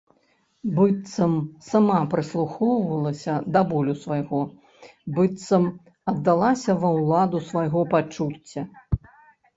[0.77, 1.33] Быццам
[1.71, 4.39] сама прыслухоўвалася да болю свайго,
[5.19, 5.69] быццам
[6.13, 8.61] аддалася ва ўладу свайго пачуцця.